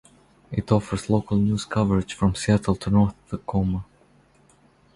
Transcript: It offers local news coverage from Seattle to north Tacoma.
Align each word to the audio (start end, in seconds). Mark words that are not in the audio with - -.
It 0.51 0.71
offers 0.71 1.11
local 1.11 1.37
news 1.37 1.63
coverage 1.63 2.15
from 2.15 2.33
Seattle 2.33 2.73
to 2.75 2.89
north 2.89 3.13
Tacoma. 3.29 3.85